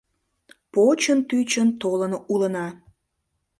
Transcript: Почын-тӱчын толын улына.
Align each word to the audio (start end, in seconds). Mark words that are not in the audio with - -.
Почын-тӱчын 0.73 1.69
толын 1.81 2.11
улына. 2.31 2.67